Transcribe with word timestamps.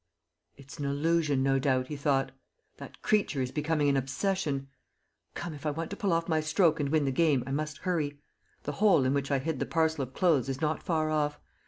"It's 0.57 0.79
an 0.79 0.85
illusion, 0.85 1.43
no 1.43 1.59
doubt," 1.59 1.85
he 1.89 1.95
thought. 1.95 2.31
"That 2.77 3.03
creature 3.03 3.39
is 3.39 3.51
becoming 3.51 3.87
an 3.87 3.95
obsession.... 3.95 4.67
Come, 5.35 5.53
if 5.53 5.63
I 5.63 5.69
want 5.69 5.91
to 5.91 5.95
pull 5.95 6.11
off 6.11 6.27
my 6.27 6.41
stroke 6.41 6.79
and 6.79 6.89
win 6.89 7.05
the 7.05 7.11
game, 7.11 7.43
I 7.45 7.51
must 7.51 7.77
hurry.... 7.77 8.19
The 8.63 8.71
hole 8.81 9.05
in 9.05 9.13
which 9.13 9.29
I 9.29 9.37
hid 9.37 9.59
the 9.59 9.67
parcel 9.67 10.01
of 10.01 10.15
clothes 10.15 10.49
is 10.49 10.59
not 10.59 10.81
far 10.81 11.11
off. 11.11 11.39